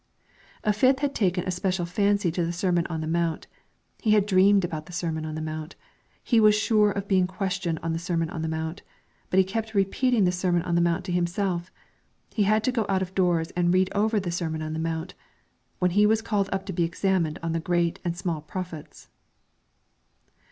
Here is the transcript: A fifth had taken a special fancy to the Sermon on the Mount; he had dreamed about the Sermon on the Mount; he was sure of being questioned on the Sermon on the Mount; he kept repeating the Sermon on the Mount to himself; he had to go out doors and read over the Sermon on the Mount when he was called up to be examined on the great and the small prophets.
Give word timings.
A 0.63 0.73
fifth 0.73 0.97
had 1.01 1.13
taken 1.13 1.43
a 1.45 1.51
special 1.51 1.85
fancy 1.85 2.31
to 2.31 2.43
the 2.43 2.51
Sermon 2.51 2.87
on 2.87 3.01
the 3.01 3.07
Mount; 3.07 3.45
he 4.01 4.13
had 4.13 4.25
dreamed 4.25 4.65
about 4.65 4.87
the 4.87 4.93
Sermon 4.93 5.27
on 5.27 5.35
the 5.35 5.43
Mount; 5.43 5.75
he 6.23 6.39
was 6.39 6.55
sure 6.55 6.89
of 6.89 7.07
being 7.07 7.27
questioned 7.27 7.77
on 7.83 7.93
the 7.93 7.99
Sermon 7.99 8.27
on 8.31 8.41
the 8.41 8.47
Mount; 8.47 8.81
he 9.31 9.43
kept 9.43 9.75
repeating 9.75 10.23
the 10.23 10.31
Sermon 10.31 10.63
on 10.63 10.73
the 10.73 10.81
Mount 10.81 11.05
to 11.05 11.11
himself; 11.11 11.71
he 12.33 12.41
had 12.45 12.63
to 12.63 12.71
go 12.71 12.87
out 12.89 13.13
doors 13.13 13.51
and 13.51 13.75
read 13.75 13.91
over 13.93 14.19
the 14.19 14.31
Sermon 14.31 14.63
on 14.63 14.73
the 14.73 14.79
Mount 14.79 15.13
when 15.77 15.91
he 15.91 16.07
was 16.07 16.23
called 16.23 16.49
up 16.51 16.65
to 16.65 16.73
be 16.73 16.81
examined 16.83 17.37
on 17.43 17.51
the 17.51 17.59
great 17.59 17.99
and 18.03 18.15
the 18.15 18.17
small 18.17 18.41
prophets. 18.41 19.07